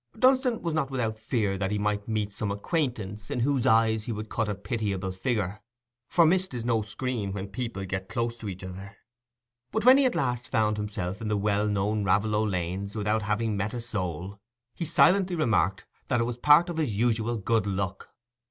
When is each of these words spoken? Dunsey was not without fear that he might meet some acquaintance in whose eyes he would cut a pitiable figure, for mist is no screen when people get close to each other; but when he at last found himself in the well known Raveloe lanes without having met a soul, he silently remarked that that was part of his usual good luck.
Dunsey 0.17 0.49
was 0.49 0.73
not 0.73 0.89
without 0.89 1.19
fear 1.19 1.59
that 1.59 1.69
he 1.69 1.77
might 1.77 2.07
meet 2.07 2.33
some 2.33 2.49
acquaintance 2.51 3.29
in 3.29 3.41
whose 3.41 3.67
eyes 3.67 4.05
he 4.05 4.11
would 4.11 4.29
cut 4.29 4.49
a 4.49 4.55
pitiable 4.55 5.11
figure, 5.11 5.61
for 6.09 6.25
mist 6.25 6.55
is 6.55 6.65
no 6.65 6.81
screen 6.81 7.33
when 7.33 7.47
people 7.47 7.85
get 7.85 8.09
close 8.09 8.35
to 8.37 8.49
each 8.49 8.63
other; 8.63 8.97
but 9.71 9.85
when 9.85 9.99
he 9.99 10.05
at 10.05 10.15
last 10.15 10.49
found 10.49 10.77
himself 10.77 11.21
in 11.21 11.27
the 11.27 11.37
well 11.37 11.67
known 11.67 12.03
Raveloe 12.03 12.47
lanes 12.47 12.95
without 12.95 13.21
having 13.21 13.55
met 13.55 13.75
a 13.75 13.79
soul, 13.79 14.39
he 14.73 14.85
silently 14.85 15.35
remarked 15.35 15.85
that 16.07 16.17
that 16.17 16.25
was 16.25 16.39
part 16.39 16.67
of 16.69 16.77
his 16.77 16.91
usual 16.95 17.37
good 17.37 17.67
luck. 17.67 18.09